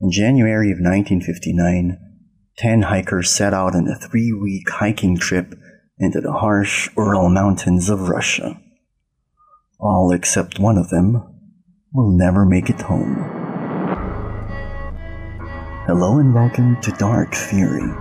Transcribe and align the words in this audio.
In 0.00 0.12
January 0.12 0.70
of 0.70 0.78
1959, 0.78 1.98
10 2.56 2.82
hikers 2.82 3.32
set 3.32 3.52
out 3.52 3.74
on 3.74 3.88
a 3.88 3.98
three 3.98 4.32
week 4.32 4.70
hiking 4.70 5.18
trip 5.18 5.56
into 5.98 6.20
the 6.20 6.34
harsh 6.34 6.88
Ural 6.96 7.28
Mountains 7.28 7.90
of 7.90 8.08
Russia. 8.08 8.60
All 9.80 10.12
except 10.12 10.60
one 10.60 10.78
of 10.78 10.90
them 10.90 11.20
will 11.92 12.16
never 12.16 12.44
make 12.44 12.70
it 12.70 12.80
home. 12.82 13.16
Hello 15.88 16.18
and 16.18 16.32
welcome 16.32 16.80
to 16.82 16.92
Dark 16.92 17.34
Theory. 17.34 17.92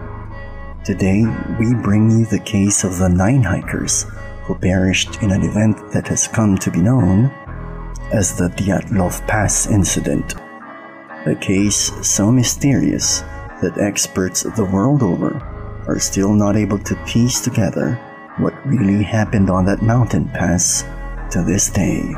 Today, 0.86 1.24
we 1.60 1.74
bring 1.82 2.12
you 2.12 2.28
the 2.28 2.44
case 2.46 2.84
of 2.84 3.00
the 3.00 3.10
nine 3.10 3.42
hikers 3.42 4.06
who 4.44 4.54
perished 4.54 5.24
in 5.24 5.32
an 5.32 5.42
event 5.42 5.78
that 5.94 6.08
has 6.10 6.28
come 6.28 6.60
to 6.60 6.70
be 6.70 6.80
known 6.80 7.32
as 8.14 8.38
the 8.38 8.50
Dyatlov 8.50 9.26
Pass 9.28 9.66
incident. 9.66 10.36
A 11.28 11.36
case 11.36 11.92
so 12.08 12.32
mysterious 12.32 13.20
that 13.62 13.78
experts 13.82 14.44
the 14.44 14.64
world 14.64 15.04
over 15.04 15.36
are 15.86 16.00
still 16.00 16.34
not 16.34 16.56
able 16.56 16.80
to 16.80 16.96
piece 17.06 17.42
together 17.42 17.96
what 18.38 18.66
really 18.66 19.04
happened 19.04 19.50
on 19.50 19.66
that 19.66 19.82
mountain 19.82 20.30
pass 20.30 20.86
to 21.32 21.44
this 21.44 21.70
day. 21.70 22.16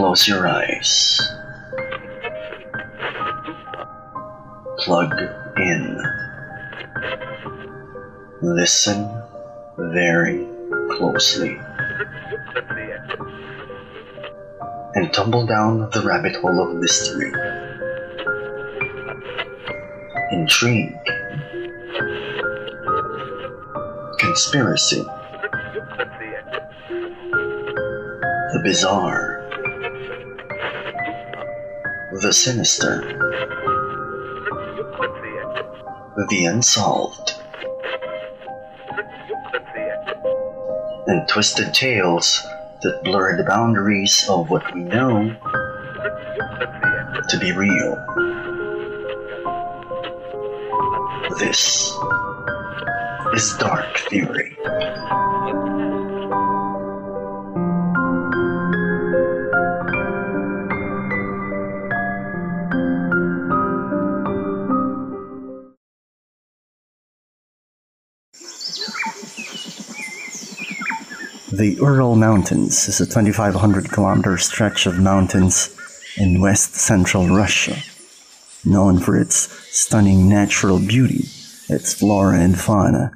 Close 0.00 0.26
your 0.26 0.48
eyes. 0.48 1.20
Plug 4.78 5.12
in. 5.58 6.02
Listen 8.40 9.06
very 9.76 10.48
closely. 10.92 11.60
And 14.94 15.12
tumble 15.12 15.44
down 15.44 15.90
the 15.90 16.00
rabbit 16.00 16.34
hole 16.36 16.62
of 16.66 16.76
mystery. 16.76 17.30
Intrigue. 20.32 20.96
Conspiracy. 24.18 25.04
The 28.52 28.60
bizarre 28.64 29.29
the 32.20 32.32
sinister, 32.34 33.00
the 36.28 36.44
unsolved, 36.44 37.34
and 41.06 41.26
twisted 41.28 41.72
tales 41.72 42.42
that 42.82 43.00
blur 43.04 43.38
the 43.38 43.44
boundaries 43.44 44.26
of 44.28 44.50
what 44.50 44.74
we 44.74 44.82
know 44.82 45.34
to 47.30 47.38
be 47.38 47.52
real. 47.52 47.96
This 51.38 51.90
is 53.32 53.56
Dark 53.58 53.96
Theory. 54.10 54.58
The 71.52 71.74
Ural 71.80 72.14
Mountains 72.14 72.86
is 72.86 73.00
a 73.00 73.06
2,500 73.06 73.90
kilometer 73.90 74.38
stretch 74.38 74.86
of 74.86 75.00
mountains 75.00 75.74
in 76.16 76.40
west 76.40 76.76
central 76.76 77.26
Russia, 77.26 77.76
known 78.64 79.00
for 79.00 79.20
its 79.20 79.50
stunning 79.76 80.28
natural 80.28 80.78
beauty, 80.78 81.24
its 81.68 81.92
flora 81.92 82.38
and 82.38 82.56
fauna, 82.56 83.10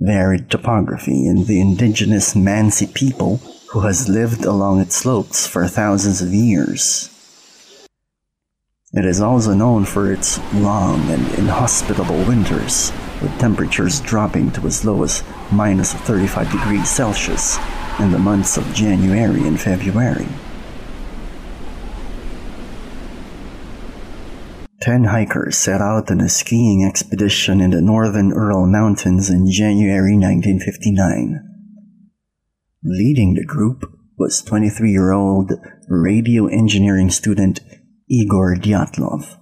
varied 0.00 0.50
topography, 0.50 1.24
and 1.28 1.46
the 1.46 1.60
indigenous 1.60 2.34
Mansi 2.34 2.92
people 2.92 3.36
who 3.70 3.82
has 3.82 4.08
lived 4.08 4.44
along 4.44 4.80
its 4.80 4.96
slopes 4.96 5.46
for 5.46 5.68
thousands 5.68 6.20
of 6.20 6.34
years. 6.34 7.11
It 8.94 9.06
is 9.06 9.22
also 9.22 9.54
known 9.54 9.86
for 9.86 10.12
its 10.12 10.38
long 10.52 11.00
and 11.08 11.26
inhospitable 11.38 12.24
winters, 12.24 12.92
with 13.22 13.38
temperatures 13.38 14.00
dropping 14.00 14.50
to 14.52 14.66
as 14.66 14.84
low 14.84 15.02
as 15.02 15.24
minus 15.50 15.94
35 15.94 16.52
degrees 16.52 16.90
Celsius 16.90 17.56
in 17.98 18.10
the 18.10 18.18
months 18.18 18.58
of 18.58 18.74
January 18.74 19.46
and 19.46 19.58
February. 19.58 20.28
Ten 24.82 25.04
hikers 25.04 25.56
set 25.56 25.80
out 25.80 26.10
on 26.10 26.20
a 26.20 26.28
skiing 26.28 26.84
expedition 26.84 27.62
in 27.62 27.70
the 27.70 27.80
northern 27.80 28.28
Ural 28.28 28.66
Mountains 28.66 29.30
in 29.30 29.50
January 29.50 30.18
1959. 30.18 31.40
Leading 32.84 33.34
the 33.34 33.44
group 33.46 33.84
was 34.18 34.42
23 34.42 34.90
year 34.90 35.12
old 35.12 35.52
radio 35.88 36.46
engineering 36.46 37.08
student 37.08 37.60
Igor 38.08 38.56
Dyatlov. 38.56 39.38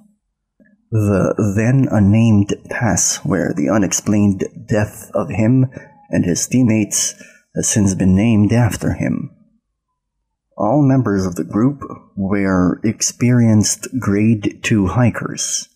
The 0.91 1.34
then 1.56 1.87
unnamed 1.91 2.54
pass 2.69 3.19
where 3.19 3.53
the 3.54 3.69
unexplained 3.69 4.44
death 4.66 5.10
of 5.15 5.31
him 5.31 5.66
and 6.10 6.25
his 6.25 6.47
teammates 6.47 7.15
has 7.54 7.69
since 7.69 7.94
been 7.94 8.15
named 8.15 8.53
after 8.53 8.94
him. 8.94 9.31
All 10.56 10.82
members 10.82 11.25
of 11.25 11.37
the 11.37 11.44
group 11.44 11.81
were 12.16 12.81
experienced 12.84 13.88
grade 13.98 14.60
2 14.62 14.88
hikers. 14.88 15.69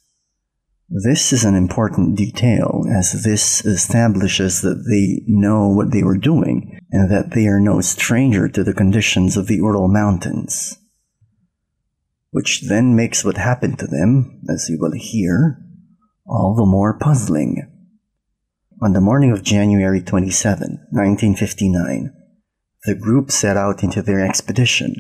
This 0.91 1.33
is 1.33 1.45
an 1.45 1.55
important 1.55 2.17
detail 2.17 2.85
as 2.93 3.25
this 3.25 3.65
establishes 3.65 4.61
that 4.61 4.85
they 4.89 5.25
know 5.27 5.69
what 5.69 5.91
they 5.93 6.03
were 6.03 6.19
doing 6.19 6.79
and 6.91 7.11
that 7.11 7.31
they 7.31 7.47
are 7.47 7.61
no 7.61 7.81
stranger 7.81 8.49
to 8.49 8.63
the 8.63 8.75
conditions 8.75 9.37
of 9.37 9.47
the 9.47 9.57
Ural 9.57 9.89
Mountains 9.89 10.79
which 12.35 12.63
then 12.63 12.97
makes 12.97 13.25
what 13.25 13.37
happened 13.37 13.79
to 13.79 13.87
them, 13.87 14.41
as 14.51 14.69
you 14.69 14.77
will 14.77 14.91
hear, 14.91 15.57
all 16.27 16.53
the 16.57 16.67
more 16.67 16.99
puzzling. 16.99 17.63
On 18.83 18.93
the 18.93 19.01
morning 19.01 19.31
of 19.31 19.45
January 19.45 20.03
27, 20.03 20.89
1959, 20.91 22.13
the 22.87 22.97
group 22.97 23.31
set 23.31 23.57
out 23.57 23.85
into 23.85 24.03
their 24.03 24.19
expedition. 24.19 24.97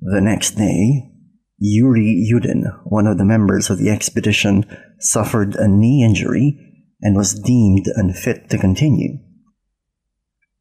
The 0.00 0.20
next 0.20 0.52
day, 0.52 1.10
Yuri 1.58 2.24
Yudin, 2.30 2.66
one 2.84 3.08
of 3.08 3.18
the 3.18 3.24
members 3.24 3.68
of 3.68 3.78
the 3.78 3.90
expedition, 3.90 4.64
suffered 5.00 5.56
a 5.56 5.66
knee 5.66 6.04
injury 6.04 6.86
and 7.00 7.16
was 7.16 7.34
deemed 7.34 7.86
unfit 7.96 8.48
to 8.50 8.58
continue. 8.58 9.18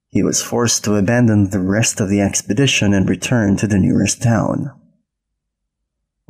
He 0.07 0.23
was 0.23 0.41
forced 0.41 0.83
to 0.85 0.95
abandon 0.95 1.51
the 1.51 1.61
rest 1.61 2.01
of 2.01 2.09
the 2.09 2.19
expedition 2.19 2.95
and 2.95 3.07
return 3.07 3.57
to 3.57 3.67
the 3.67 3.77
nearest 3.77 4.23
town. 4.23 4.71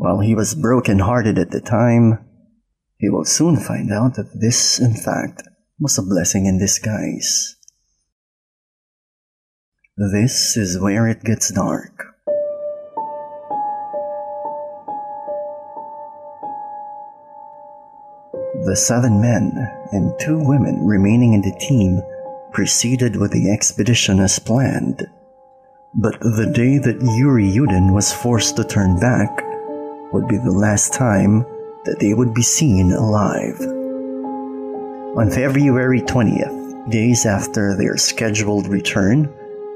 While 0.02 0.22
he 0.22 0.34
was 0.34 0.56
broken-hearted 0.56 1.38
at 1.38 1.52
the 1.52 1.62
time, 1.62 2.26
he 2.98 3.08
will 3.08 3.24
soon 3.24 3.56
find 3.56 3.94
out 3.94 4.16
that 4.16 4.34
this, 4.34 4.80
in 4.80 4.96
fact, 4.96 5.44
was 5.80 5.96
a 6.00 6.02
blessing 6.02 6.48
in 6.48 6.58
disguise. 6.58 7.56
This 9.96 10.58
is 10.58 10.80
where 10.80 11.08
it 11.08 11.24
gets 11.24 11.54
dark. 11.54 12.04
The 18.66 18.76
seven 18.76 19.22
men 19.22 19.52
and 19.92 20.20
two 20.20 20.40
women 20.40 20.84
remaining 20.84 21.34
in 21.34 21.42
the 21.42 21.56
team 21.60 22.02
proceeded 22.52 23.18
with 23.18 23.34
the 23.34 23.52
expedition 23.52 24.20
as 24.20 24.40
planned. 24.40 25.06
But 25.94 26.20
the 26.22 26.52
day 26.52 26.80
that 26.80 27.04
Yuri 27.20 27.46
Yudin 27.46 27.94
was 27.94 28.12
forced 28.12 28.56
to 28.56 28.64
turn 28.64 29.00
back, 29.00 29.30
would 30.14 30.28
be 30.28 30.38
the 30.38 30.52
last 30.52 30.94
time 30.94 31.46
that 31.86 31.98
they 32.00 32.14
would 32.14 32.34
be 32.34 32.42
seen 32.42 32.92
alive. 32.92 33.60
On 35.18 35.30
February 35.30 36.02
20th, 36.02 36.90
days 36.90 37.26
after 37.26 37.76
their 37.76 37.98
scheduled 37.98 38.68
return, 38.68 39.34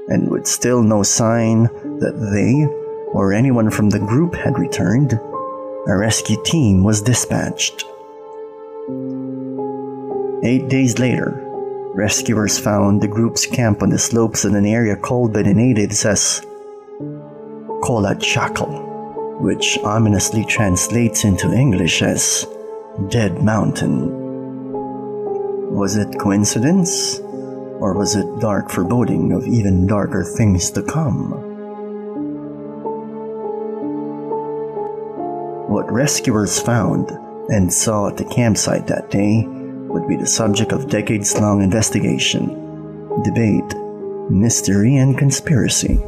and 0.08 0.30
with 0.30 0.46
still 0.46 0.82
no 0.82 1.02
sign 1.02 1.64
that 2.00 2.30
they 2.32 2.64
or 3.12 3.32
anyone 3.32 3.70
from 3.70 3.90
the 3.90 3.98
group 3.98 4.34
had 4.34 4.58
returned, 4.58 5.12
a 5.12 5.96
rescue 5.96 6.42
team 6.44 6.84
was 6.84 7.02
dispatched. 7.02 7.84
Eight 10.44 10.68
days 10.68 10.98
later, 10.98 11.42
rescuers 11.94 12.58
found 12.58 13.00
the 13.00 13.08
group's 13.08 13.46
camp 13.46 13.82
on 13.82 13.90
the 13.90 13.98
slopes 13.98 14.44
in 14.44 14.54
an 14.54 14.66
area 14.66 14.96
called 14.96 15.32
by 15.32 15.42
the 15.42 15.54
natives 15.54 16.04
as 16.04 16.40
Kholat 17.82 18.20
Syakhl, 18.20 18.85
which 19.40 19.78
ominously 19.84 20.44
translates 20.44 21.24
into 21.24 21.52
English 21.52 22.02
as 22.02 22.46
Dead 23.08 23.42
Mountain. 23.42 24.10
Was 25.72 25.96
it 25.96 26.18
coincidence? 26.18 27.20
Or 27.78 27.92
was 27.92 28.16
it 28.16 28.40
dark 28.40 28.70
foreboding 28.70 29.32
of 29.32 29.46
even 29.46 29.86
darker 29.86 30.24
things 30.24 30.70
to 30.70 30.82
come? 30.82 31.32
What 35.68 35.92
rescuers 35.92 36.58
found 36.58 37.10
and 37.50 37.70
saw 37.70 38.08
at 38.08 38.16
the 38.16 38.24
campsite 38.24 38.86
that 38.86 39.10
day 39.10 39.46
would 39.46 40.08
be 40.08 40.16
the 40.16 40.26
subject 40.26 40.72
of 40.72 40.88
decades 40.88 41.38
long 41.38 41.60
investigation, 41.62 42.48
debate, 43.22 43.74
mystery, 44.30 44.96
and 44.96 45.18
conspiracy. 45.18 46.00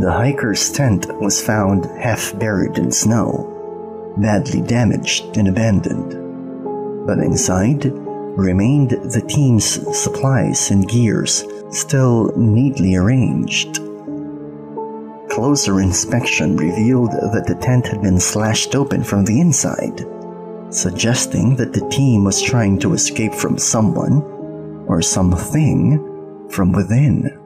The 0.00 0.12
hiker's 0.12 0.70
tent 0.70 1.06
was 1.20 1.40
found 1.40 1.86
half 1.86 2.38
buried 2.38 2.78
in 2.78 2.90
snow, 2.92 4.14
badly 4.18 4.60
damaged 4.60 5.36
and 5.36 5.48
abandoned. 5.48 7.06
But 7.06 7.18
inside 7.18 7.84
remained 7.84 8.90
the 8.90 9.24
team's 9.26 9.64
supplies 9.96 10.70
and 10.70 10.88
gears, 10.88 11.44
still 11.70 12.32
neatly 12.36 12.96
arranged. 12.96 13.80
Closer 15.30 15.80
inspection 15.80 16.56
revealed 16.56 17.12
that 17.12 17.46
the 17.46 17.56
tent 17.56 17.86
had 17.86 18.02
been 18.02 18.20
slashed 18.20 18.74
open 18.74 19.02
from 19.02 19.24
the 19.24 19.40
inside 19.40 20.04
suggesting 20.70 21.56
that 21.56 21.72
the 21.72 21.88
team 21.88 22.24
was 22.24 22.42
trying 22.42 22.78
to 22.78 22.94
escape 22.94 23.34
from 23.34 23.58
someone 23.58 24.22
or 24.86 25.00
something 25.00 26.48
from 26.50 26.72
within. 26.72 27.45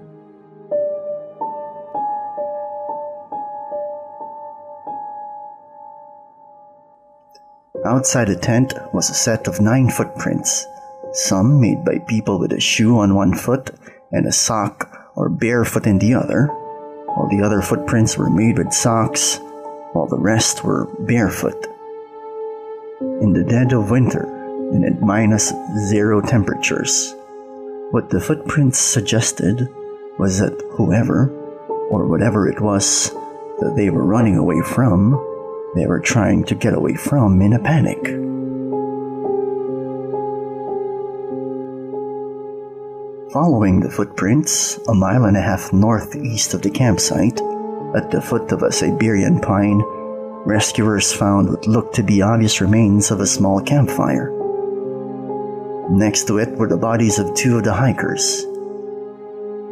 Outside 7.85 8.29
the 8.29 8.37
tent 8.37 8.75
was 8.93 9.09
a 9.09 9.15
set 9.15 9.49
of 9.49 9.61
nine 9.61 9.89
footprints, 9.89 10.67
some 11.13 11.61
made 11.61 11.83
by 11.83 11.99
people 12.07 12.39
with 12.39 12.53
a 12.53 12.61
shoe 12.61 12.99
on 12.99 13.15
one 13.15 13.35
foot 13.35 13.71
and 14.13 14.27
a 14.27 14.33
sock 14.33 15.11
or 15.17 15.31
barefoot 15.31 15.87
in 15.87 15.99
the 15.99 16.13
other, 16.13 16.47
while 16.47 17.29
the 17.31 17.43
other 17.43 17.63
footprints 17.63 18.19
were 18.19 18.29
made 18.29 18.59
with 18.59 18.75
socks, 18.75 19.39
while 19.93 20.07
the 20.07 20.19
rest 20.19 20.63
were 20.63 20.89
barefoot 21.01 21.67
in 23.01 23.33
the 23.33 23.45
dead 23.45 23.73
of 23.73 23.91
winter 23.91 24.25
and 24.73 24.85
at 24.85 25.01
minus 25.01 25.53
zero 25.89 26.21
temperatures. 26.21 27.15
What 27.93 28.11
the 28.11 28.21
footprints 28.21 28.79
suggested 28.79 29.69
was 30.19 30.39
that 30.39 30.61
whoever, 30.73 31.31
or 31.91 32.07
whatever 32.07 32.47
it 32.47 32.61
was 32.61 33.11
that 33.61 33.73
they 33.75 33.89
were 33.89 34.05
running 34.05 34.37
away 34.37 34.61
from, 34.61 35.15
they 35.75 35.87
were 35.87 36.01
trying 36.01 36.45
to 36.45 36.55
get 36.55 36.75
away 36.75 36.95
from 36.95 37.41
in 37.43 37.53
a 37.53 37.59
panic. 37.59 38.03
Following 43.33 43.81
the 43.81 43.91
footprints, 43.91 44.79
a 44.89 44.95
mile 44.95 45.25
and 45.25 45.37
a 45.37 45.41
half 45.41 45.73
northeast 45.73 46.53
of 46.55 46.63
the 46.63 46.71
campsite, 46.71 47.41
at 47.95 48.11
the 48.11 48.21
foot 48.21 48.51
of 48.51 48.63
a 48.63 48.73
Siberian 48.73 49.41
pine, 49.41 49.83
rescuers 50.45 51.13
found 51.13 51.49
what 51.49 51.67
looked 51.67 51.95
to 51.95 52.03
be 52.03 52.23
obvious 52.23 52.61
remains 52.61 53.11
of 53.11 53.21
a 53.21 53.27
small 53.27 53.61
campfire. 53.61 54.33
Next 55.91 56.27
to 56.27 56.39
it 56.39 56.57
were 56.57 56.69
the 56.69 56.77
bodies 56.77 57.19
of 57.19 57.35
two 57.35 57.59
of 57.59 57.65
the 57.65 57.73
hikers, 57.73 58.45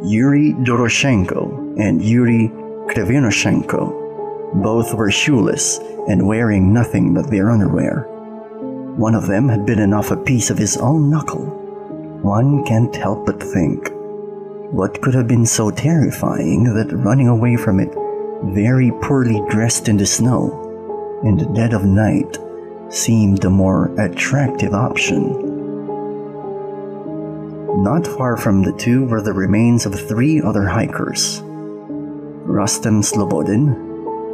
Yuri 0.05 0.53
Doroshenko 0.53 1.81
and 1.81 2.01
Yuri 2.05 2.49
Krivonoshenko. 2.87 4.08
Both 4.55 4.95
were 4.95 5.11
shoeless 5.11 5.79
and 6.09 6.27
wearing 6.27 6.73
nothing 6.73 7.13
but 7.15 7.31
their 7.31 7.51
underwear. 7.51 8.07
One 8.97 9.15
of 9.15 9.27
them 9.27 9.49
had 9.49 9.67
bitten 9.67 9.93
off 9.93 10.11
a 10.11 10.17
piece 10.17 10.51
of 10.51 10.59
his 10.59 10.77
own 10.77 11.11
knuckle. 11.11 11.45
One 12.23 12.65
can't 12.65 12.95
help 12.97 13.27
but 13.27 13.43
think, 13.43 13.91
what 14.73 15.01
could 15.01 15.15
have 15.15 15.29
been 15.29 15.47
so 15.47 15.71
terrifying 15.71 16.65
that 16.75 16.93
running 16.93 17.29
away 17.29 17.57
from 17.57 17.79
it 17.81 17.95
very 18.43 18.91
poorly 19.03 19.41
dressed 19.49 19.89
in 19.89 19.97
the 19.97 20.07
snow, 20.07 21.21
in 21.25 21.37
the 21.37 21.47
dead 21.47 21.73
of 21.73 21.85
night, 21.85 22.39
seemed 22.89 23.39
the 23.39 23.51
more 23.51 23.95
attractive 24.01 24.75
option. 24.75 25.47
Not 27.83 28.07
far 28.07 28.37
from 28.37 28.63
the 28.63 28.73
two 28.73 29.05
were 29.07 29.23
the 29.23 29.33
remains 29.33 29.87
of 29.87 29.95
three 29.95 30.41
other 30.43 30.67
hikers 30.67 31.41
Rustem 32.49 33.03
Slobodin, 33.05 33.88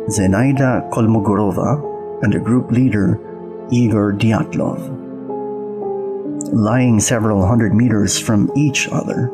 Zenaida 0.08 0.90
Kolmogorova, 0.90 2.22
and 2.22 2.32
the 2.32 2.38
group 2.38 2.70
leader 2.70 3.18
Igor 3.70 4.12
Dyatlov. 4.12 5.02
Lying 6.52 7.00
several 7.00 7.46
hundred 7.46 7.74
meters 7.74 8.18
from 8.18 8.50
each 8.54 8.86
other, 8.88 9.30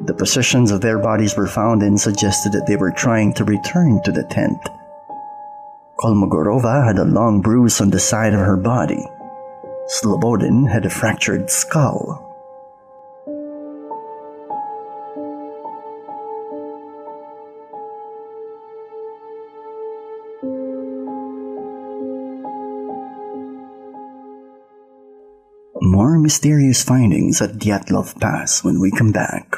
the 0.00 0.14
positions 0.14 0.70
of 0.70 0.80
their 0.80 0.98
bodies 0.98 1.36
were 1.36 1.46
found 1.46 1.82
and 1.82 2.00
suggested 2.00 2.52
that 2.52 2.66
they 2.66 2.76
were 2.76 2.90
trying 2.90 3.34
to 3.34 3.44
return 3.44 4.02
to 4.04 4.12
the 4.12 4.24
tent. 4.24 4.58
Kolmogorova 5.98 6.86
had 6.86 6.98
a 6.98 7.04
long 7.04 7.42
bruise 7.42 7.80
on 7.80 7.90
the 7.90 8.00
side 8.00 8.32
of 8.32 8.40
her 8.40 8.56
body. 8.56 9.06
Slobodin 9.88 10.70
had 10.70 10.86
a 10.86 10.90
fractured 10.90 11.50
skull. 11.50 12.25
More 26.06 26.20
mysterious 26.20 26.84
findings 26.84 27.42
at 27.42 27.58
Dyatlov 27.58 28.20
Pass 28.20 28.62
when 28.62 28.78
we 28.78 28.92
come 28.92 29.10
back. 29.10 29.56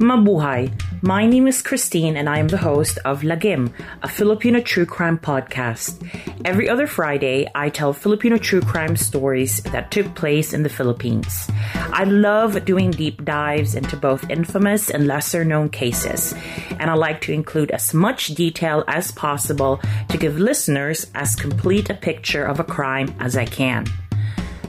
Mabuhay! 0.00 0.72
My 1.02 1.24
name 1.24 1.46
is 1.46 1.62
Christine 1.62 2.16
and 2.16 2.28
I 2.28 2.38
am 2.38 2.48
the 2.48 2.56
host 2.56 2.98
of 3.04 3.22
Lagim, 3.22 3.72
a 4.02 4.08
Filipino 4.08 4.60
true 4.60 4.86
crime 4.86 5.18
podcast. 5.18 6.02
Every 6.44 6.68
other 6.68 6.88
Friday, 6.88 7.48
I 7.54 7.68
tell 7.68 7.92
Filipino 7.92 8.38
true 8.38 8.60
crime 8.60 8.96
stories 8.96 9.62
that 9.70 9.92
took 9.92 10.12
place 10.16 10.52
in 10.52 10.64
the 10.64 10.68
Philippines. 10.68 11.48
I 11.94 12.02
love 12.10 12.64
doing 12.64 12.90
deep 12.90 13.24
dives 13.24 13.76
into 13.76 13.96
both 13.96 14.28
infamous 14.28 14.90
and 14.90 15.06
lesser 15.06 15.44
known 15.44 15.68
cases, 15.68 16.34
and 16.80 16.90
I 16.90 16.94
like 16.94 17.20
to 17.20 17.32
include 17.32 17.70
as 17.70 17.94
much 17.94 18.34
detail 18.34 18.82
as 18.88 19.12
possible 19.12 19.80
to 20.08 20.18
give 20.18 20.40
listeners 20.40 21.06
as 21.14 21.36
complete 21.36 21.88
a 21.88 21.94
picture 21.94 22.44
of 22.44 22.58
a 22.58 22.64
crime 22.64 23.14
as 23.20 23.36
I 23.36 23.44
can. 23.44 23.86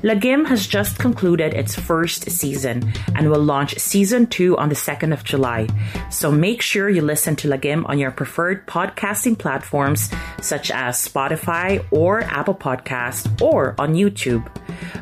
Lagim 0.03 0.45
has 0.47 0.67
just 0.67 0.99
concluded 0.99 1.53
its 1.53 1.75
first 1.75 2.29
season 2.29 2.91
and 3.15 3.29
will 3.29 3.41
launch 3.41 3.77
season 3.79 4.27
two 4.27 4.57
on 4.57 4.67
the 4.67 4.75
2nd 4.75 5.13
of 5.13 5.23
July. 5.23 5.67
So 6.11 6.29
make 6.29 6.61
sure 6.61 6.89
you 6.89 7.01
listen 7.01 7.35
to 7.37 7.47
Lagim 7.47 7.87
on 7.87 7.97
your 7.97 8.11
preferred 8.11 8.67
podcasting 8.67 9.39
platforms 9.39 10.11
such 10.41 10.71
as 10.71 10.97
Spotify 10.97 11.85
or 11.91 12.21
Apple 12.21 12.55
Podcast 12.55 13.41
or 13.41 13.75
on 13.79 13.95
YouTube. 13.95 14.45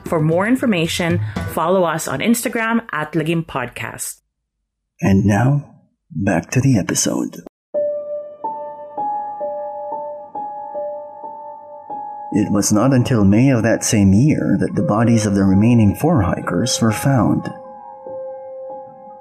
For 0.05 0.21
more 0.21 0.47
information, 0.47 1.19
follow 1.53 1.83
us 1.83 2.07
on 2.07 2.19
Instagram 2.19 2.85
at 2.91 3.13
Lagim 3.13 3.43
Podcast. 3.45 4.21
And 5.01 5.25
now, 5.25 5.81
back 6.11 6.51
to 6.51 6.61
the 6.61 6.77
episode. 6.77 7.41
It 12.33 12.49
was 12.49 12.71
not 12.71 12.93
until 12.93 13.25
May 13.25 13.49
of 13.49 13.63
that 13.63 13.83
same 13.83 14.13
year 14.13 14.55
that 14.59 14.75
the 14.75 14.83
bodies 14.83 15.25
of 15.25 15.35
the 15.35 15.43
remaining 15.43 15.95
four 15.95 16.21
hikers 16.21 16.81
were 16.81 16.93
found. 16.93 17.49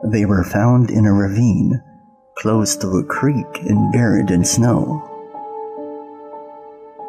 They 0.05 0.25
were 0.25 0.45
found 0.45 0.91
in 0.91 1.07
a 1.07 1.13
ravine 1.13 1.83
close 2.37 2.77
to 2.77 2.89
a 2.99 3.05
creek 3.05 3.63
and 3.69 3.93
buried 3.93 4.31
in 4.31 4.45
snow. 4.45 5.03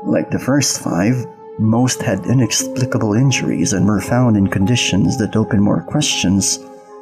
Like 0.03 0.31
the 0.31 0.39
first 0.39 0.81
five, 0.81 1.23
most 1.59 2.01
had 2.01 2.25
inexplicable 2.25 3.13
injuries 3.13 3.71
and 3.71 3.85
were 3.85 4.01
found 4.01 4.35
in 4.35 4.47
conditions 4.47 5.19
that 5.19 5.35
open 5.35 5.61
more 5.61 5.83
questions 5.83 6.57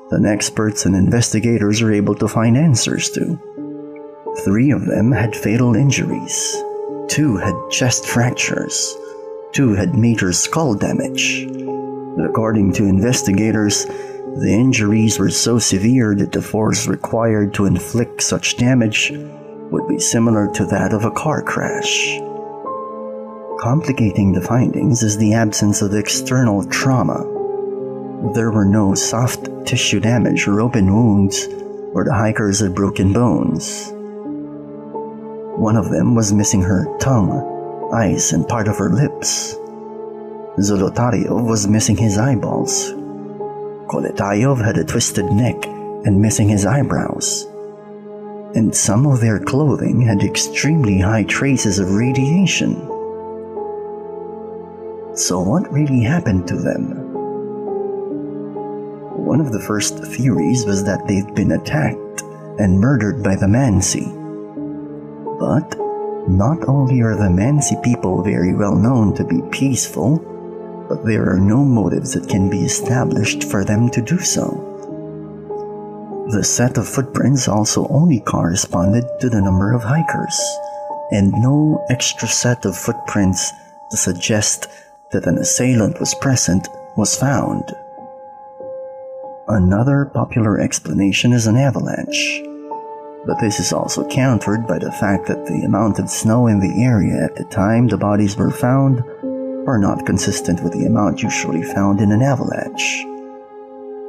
than 0.09 0.25
experts 0.25 0.85
and 0.85 0.93
investigators 0.93 1.81
are 1.81 1.93
able 1.93 2.15
to 2.15 2.27
find 2.27 2.57
answers 2.57 3.09
to. 3.11 3.39
Three 4.43 4.71
of 4.71 4.85
them 4.85 5.13
had 5.13 5.35
fatal 5.35 5.75
injuries, 5.75 6.61
Two 7.09 7.37
had 7.37 7.55
chest 7.71 8.05
fractures. 8.05 8.95
Two 9.51 9.73
had 9.73 9.95
major 9.95 10.31
skull 10.31 10.75
damage. 10.75 11.47
According 12.23 12.73
to 12.73 12.85
investigators, 12.85 13.85
the 13.85 14.53
injuries 14.53 15.17
were 15.17 15.31
so 15.31 15.57
severe 15.57 16.13
that 16.15 16.31
the 16.31 16.41
force 16.41 16.85
required 16.85 17.55
to 17.55 17.65
inflict 17.65 18.21
such 18.21 18.57
damage 18.57 19.11
would 19.11 19.87
be 19.87 19.97
similar 19.97 20.53
to 20.53 20.65
that 20.67 20.93
of 20.93 21.03
a 21.03 21.11
car 21.11 21.41
crash. 21.41 22.19
Complicating 23.59 24.31
the 24.31 24.41
findings 24.41 25.01
is 25.01 25.17
the 25.17 25.33
absence 25.33 25.81
of 25.81 25.95
external 25.95 26.63
trauma. 26.65 27.23
There 28.35 28.51
were 28.51 28.65
no 28.65 28.93
soft 28.93 29.49
tissue 29.65 29.99
damage 29.99 30.47
or 30.47 30.61
open 30.61 30.93
wounds, 30.93 31.47
or 31.93 32.03
the 32.03 32.13
hikers 32.13 32.59
had 32.59 32.75
broken 32.75 33.13
bones. 33.13 33.91
One 35.59 35.75
of 35.75 35.89
them 35.89 36.15
was 36.15 36.31
missing 36.31 36.61
her 36.61 36.87
tongue, 36.99 37.91
eyes, 37.93 38.31
and 38.31 38.47
part 38.47 38.69
of 38.69 38.77
her 38.77 38.89
lips. 38.89 39.55
Zolotaryov 40.57 41.45
was 41.45 41.67
missing 41.67 41.97
his 41.97 42.17
eyeballs. 42.17 42.91
Koletayov 43.91 44.63
had 44.63 44.77
a 44.77 44.85
twisted 44.85 45.25
neck 45.25 45.65
and 46.05 46.21
missing 46.21 46.47
his 46.47 46.65
eyebrows. 46.65 47.45
And 48.55 48.73
some 48.73 49.05
of 49.05 49.19
their 49.19 49.37
clothing 49.37 49.99
had 49.99 50.23
extremely 50.23 50.97
high 50.99 51.23
traces 51.23 51.77
of 51.77 51.93
radiation. 51.93 52.75
So, 55.13 55.41
what 55.41 55.69
really 55.73 56.03
happened 56.03 56.47
to 56.47 56.55
them? 56.55 57.03
One 59.25 59.41
of 59.41 59.51
the 59.51 59.59
first 59.59 59.99
theories 59.99 60.65
was 60.65 60.85
that 60.85 61.05
they'd 61.05 61.35
been 61.35 61.51
attacked 61.51 62.21
and 62.59 62.79
murdered 62.79 63.21
by 63.21 63.35
the 63.35 63.47
Mansi. 63.47 64.18
But 65.39 65.79
not 66.27 66.67
only 66.67 67.01
are 67.01 67.15
the 67.15 67.29
Mansi 67.29 67.81
people 67.81 68.21
very 68.21 68.53
well 68.53 68.75
known 68.75 69.15
to 69.15 69.23
be 69.23 69.41
peaceful, 69.51 70.19
but 70.89 71.05
there 71.05 71.31
are 71.31 71.39
no 71.39 71.63
motives 71.63 72.13
that 72.13 72.27
can 72.27 72.49
be 72.49 72.65
established 72.65 73.45
for 73.45 73.63
them 73.63 73.89
to 73.91 74.01
do 74.01 74.19
so. 74.19 74.65
The 76.31 76.43
set 76.43 76.77
of 76.77 76.87
footprints 76.87 77.47
also 77.47 77.87
only 77.87 78.19
corresponded 78.19 79.05
to 79.21 79.29
the 79.29 79.41
number 79.41 79.73
of 79.73 79.83
hikers, 79.83 80.39
and 81.11 81.31
no 81.31 81.83
extra 81.89 82.27
set 82.27 82.65
of 82.65 82.77
footprints 82.77 83.51
to 83.91 83.97
suggest 83.97 84.67
that 85.11 85.25
an 85.25 85.37
assailant 85.37 85.99
was 85.99 86.13
present 86.15 86.67
was 86.97 87.15
found. 87.15 87.63
Another 89.47 90.05
popular 90.05 90.59
explanation 90.59 91.33
is 91.33 91.47
an 91.47 91.55
avalanche, 91.55 92.41
but 93.25 93.39
this 93.39 93.59
is 93.59 93.73
also 93.73 94.07
countered 94.07 94.67
by 94.67 94.79
the 94.79 94.91
fact 94.91 95.27
that 95.27 95.45
the 95.45 95.63
amount 95.65 95.99
of 95.99 96.09
snow 96.09 96.47
in 96.47 96.59
the 96.59 96.83
area 96.83 97.23
at 97.23 97.35
the 97.35 97.43
time 97.45 97.87
the 97.87 97.97
bodies 97.97 98.35
were 98.35 98.51
found 98.51 99.01
are 99.67 99.77
not 99.77 100.05
consistent 100.05 100.63
with 100.63 100.73
the 100.73 100.85
amount 100.85 101.21
usually 101.21 101.61
found 101.61 101.99
in 101.99 102.11
an 102.11 102.21
avalanche. 102.21 103.03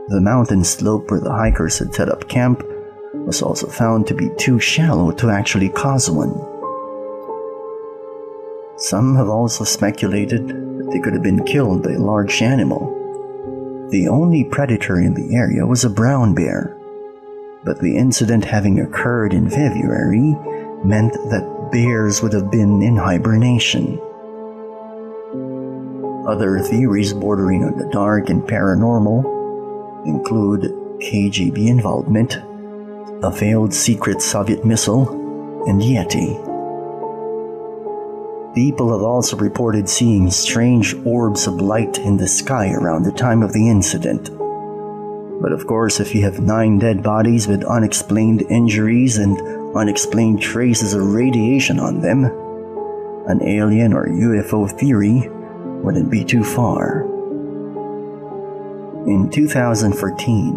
The 0.09 0.21
mountain 0.21 0.65
slope 0.65 1.11
where 1.11 1.21
the 1.21 1.33
hikers 1.33 1.79
had 1.79 1.95
set 1.95 2.09
up 2.09 2.29
camp 2.29 2.63
was 3.15 3.43
also 3.43 3.67
found 3.67 4.07
to 4.07 4.15
be 4.15 4.31
too 4.39 4.59
shallow 4.59 5.11
to 5.13 5.31
actually 5.31 5.69
cause 5.69 6.11
one. 6.11 6.35
Some 8.77 9.17
have 9.17 9.29
also 9.29 9.65
speculated 9.65 10.49
that 10.49 10.91
they 10.93 11.01
could 11.01 11.13
have 11.13 11.23
been 11.23 11.45
killed 11.45 11.83
by 11.83 11.93
a 11.93 11.99
large 11.99 12.41
animal 12.41 12.97
the 13.91 14.07
only 14.07 14.45
predator 14.45 15.01
in 15.01 15.15
the 15.15 15.35
area 15.35 15.67
was 15.67 15.85
a 15.85 15.91
brown 15.91 16.33
bear, 16.33 16.77
but 17.65 17.81
the 17.81 17.97
incident 17.97 18.45
having 18.45 18.81
occurred 18.81 19.35
in 19.35 19.51
February 19.51 20.35
meant 20.85 21.13
that 21.31 21.69
bears 21.73 22.23
would 22.23 22.33
have 22.33 22.51
been 22.51 22.83
in 22.83 22.97
hibernation. 22.97 24.01
Other 26.27 26.59
theories 26.61 27.13
bordering 27.13 27.65
on 27.65 27.77
the 27.79 27.89
dark 27.93 28.31
and 28.31 28.43
paranormal 28.43 30.07
include 30.07 30.63
KGB 31.01 31.67
involvement, 31.67 32.39
a 33.23 33.33
failed 33.33 33.75
secret 33.75 34.23
Soviet 34.23 34.65
missile, 34.65 35.09
and 35.67 35.81
Yeti. 35.83 36.51
People 38.55 38.93
have 38.93 39.03
also 39.03 39.37
reported 39.37 39.89
seeing 39.89 40.31
strange 40.31 40.95
orbs 41.05 41.47
of 41.47 41.61
light 41.61 41.99
in 41.99 42.17
the 42.17 42.27
sky 42.27 42.73
around 42.73 43.05
the 43.05 43.13
time 43.13 43.43
of 43.43 43.53
the 43.53 43.69
incident. 43.69 44.31
But 45.41 45.53
of 45.53 45.67
course, 45.67 46.01
if 46.01 46.15
you 46.15 46.23
have 46.23 46.41
nine 46.41 46.79
dead 46.79 47.03
bodies 47.03 47.49
with 47.49 47.65
unexplained 47.65 48.43
injuries 48.51 49.17
and 49.17 49.41
unexplained 49.75 50.43
traces 50.43 50.93
of 50.93 51.15
radiation 51.15 51.81
on 51.81 52.01
them, 52.01 52.25
an 53.27 53.43
alien 53.43 53.95
or 53.95 54.07
UFO 54.07 54.71
theory 54.71 55.29
wouldn't 55.83 56.11
be 56.11 56.25
too 56.25 56.45
far. 56.45 57.03
In 59.07 59.31
2014, 59.31 60.57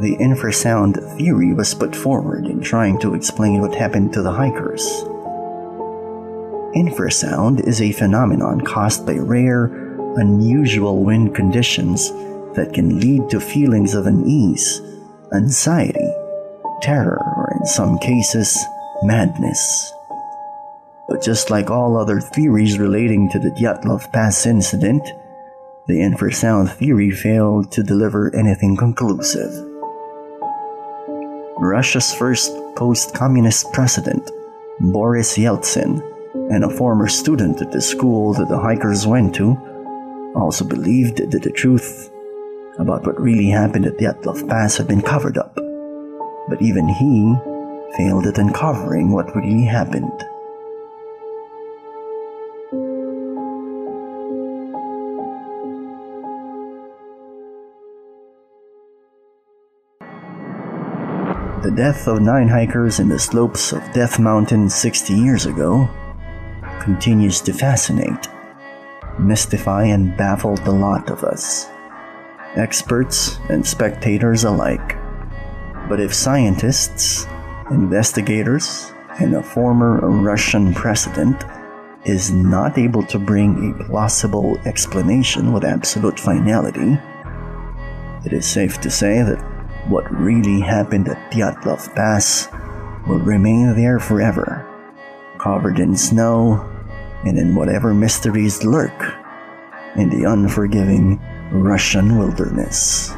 the 0.00 0.16
infrasound 0.20 1.16
theory 1.16 1.54
was 1.54 1.74
put 1.74 1.96
forward 1.96 2.46
in 2.46 2.60
trying 2.60 2.98
to 3.00 3.14
explain 3.14 3.62
what 3.62 3.74
happened 3.74 4.12
to 4.12 4.22
the 4.22 4.32
hikers. 4.32 4.86
Infrasound 6.76 7.66
is 7.66 7.80
a 7.80 7.92
phenomenon 7.92 8.60
caused 8.60 9.06
by 9.06 9.14
rare, 9.14 9.64
unusual 10.16 11.02
wind 11.04 11.34
conditions 11.34 12.12
that 12.58 12.74
can 12.74 12.98
lead 12.98 13.30
to 13.30 13.40
feelings 13.40 13.94
of 13.94 14.06
unease, 14.06 14.82
anxiety, 15.32 16.12
terror, 16.82 17.22
or 17.36 17.56
in 17.58 17.64
some 17.66 17.98
cases, 17.98 18.58
madness. 19.02 19.92
But 21.08 21.22
just 21.22 21.50
like 21.50 21.70
all 21.70 21.96
other 21.96 22.20
theories 22.20 22.78
relating 22.78 23.30
to 23.30 23.38
the 23.38 23.50
Dyatlov 23.50 24.12
Pass 24.12 24.44
incident, 24.44 25.02
the 25.86 26.00
infrasound 26.00 26.70
theory 26.70 27.12
failed 27.12 27.70
to 27.72 27.82
deliver 27.82 28.34
anything 28.34 28.76
conclusive. 28.76 29.52
Russia's 31.58 32.12
first 32.12 32.52
post 32.76 33.14
communist 33.14 33.72
president, 33.72 34.30
Boris 34.80 35.38
Yeltsin, 35.38 36.02
and 36.50 36.64
a 36.64 36.76
former 36.76 37.08
student 37.08 37.62
at 37.62 37.70
the 37.70 37.80
school 37.80 38.34
that 38.34 38.48
the 38.48 38.58
hikers 38.58 39.06
went 39.06 39.34
to, 39.36 39.56
also 40.34 40.64
believed 40.64 41.18
that 41.18 41.42
the 41.42 41.50
truth 41.50 42.10
about 42.78 43.04
what 43.04 43.20
really 43.20 43.48
happened 43.48 43.86
at 43.86 43.98
the 43.98 44.06
Dyatlov 44.06 44.48
Pass 44.48 44.76
had 44.76 44.88
been 44.88 45.02
covered 45.02 45.36
up. 45.36 45.54
But 46.48 46.62
even 46.62 46.88
he 46.88 47.36
failed 47.96 48.26
at 48.26 48.38
uncovering 48.38 49.10
what 49.12 49.34
really 49.34 49.64
happened. 49.64 50.12
The 61.62 61.72
death 61.72 62.06
of 62.06 62.22
nine 62.22 62.48
hikers 62.48 63.00
in 63.00 63.08
the 63.08 63.18
slopes 63.18 63.72
of 63.72 63.92
Death 63.92 64.18
Mountain 64.18 64.70
60 64.70 65.12
years 65.12 65.44
ago 65.44 65.88
continues 66.80 67.40
to 67.42 67.52
fascinate, 67.52 68.28
mystify, 69.18 69.84
and 69.84 70.16
baffle 70.16 70.54
the 70.54 70.70
lot 70.70 71.10
of 71.10 71.24
us, 71.24 71.68
experts 72.58 73.38
and 73.48 73.66
spectators 73.66 74.44
alike. 74.44 74.96
But 75.88 76.00
if 76.00 76.12
scientists, 76.12 77.26
investigators, 77.70 78.92
and 79.20 79.34
a 79.34 79.42
former 79.42 80.00
Russian 80.00 80.74
president 80.74 81.44
is 82.04 82.30
not 82.30 82.78
able 82.78 83.02
to 83.04 83.18
bring 83.18 83.70
a 83.80 83.84
plausible 83.84 84.58
explanation 84.64 85.52
with 85.52 85.64
absolute 85.64 86.18
finality, 86.18 86.98
it 88.24 88.32
is 88.32 88.46
safe 88.46 88.80
to 88.80 88.90
say 88.90 89.22
that 89.22 89.40
what 89.88 90.10
really 90.10 90.60
happened 90.60 91.08
at 91.08 91.32
Dyatlov 91.32 91.94
Pass 91.94 92.48
will 93.06 93.20
remain 93.20 93.74
there 93.74 93.98
forever, 93.98 94.66
covered 95.38 95.78
in 95.78 95.96
snow 95.96 96.68
and 97.24 97.38
in 97.38 97.54
whatever 97.54 97.94
mysteries 97.94 98.62
lurk 98.64 99.14
in 99.96 100.10
the 100.10 100.30
unforgiving 100.30 101.18
Russian 101.50 102.18
wilderness. 102.18 103.10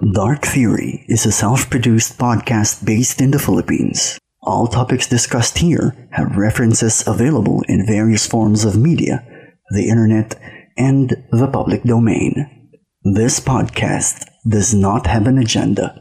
Dark 0.00 0.46
Theory 0.46 1.04
is 1.08 1.26
a 1.26 1.32
self 1.32 1.68
produced 1.68 2.16
podcast 2.16 2.86
based 2.86 3.20
in 3.20 3.32
the 3.32 3.38
Philippines. 3.38 4.18
All 4.40 4.66
topics 4.66 5.06
discussed 5.06 5.58
here 5.58 6.08
have 6.12 6.38
references 6.38 7.06
available 7.06 7.62
in 7.68 7.86
various 7.86 8.26
forms 8.26 8.64
of 8.64 8.80
media, 8.80 9.22
the 9.68 9.90
internet, 9.90 10.40
and 10.78 11.10
the 11.30 11.48
public 11.48 11.82
domain. 11.82 12.70
This 13.02 13.40
podcast 13.40 14.24
does 14.48 14.72
not 14.72 15.06
have 15.06 15.26
an 15.26 15.36
agenda. 15.36 15.94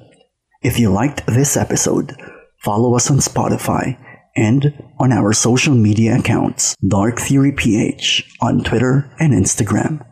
If 0.63 0.79
you 0.79 0.91
liked 0.91 1.27
this 1.27 1.57
episode, 1.57 2.15
follow 2.63 2.95
us 2.95 3.11
on 3.11 3.17
Spotify 3.17 3.99
and 4.33 4.81
on 4.97 5.11
our 5.11 5.33
social 5.33 5.75
media 5.75 6.17
accounts, 6.17 6.73
Dark 6.87 7.19
Theory 7.19 7.51
PH 7.51 8.33
on 8.39 8.63
Twitter 8.63 9.13
and 9.19 9.33
Instagram. 9.33 10.05